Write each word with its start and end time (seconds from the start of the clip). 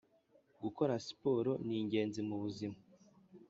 Gukora 0.63 0.93
siporo 1.05 1.51
ni 1.65 1.75
ingenzi 1.81 2.19
mubuzima 2.27 2.77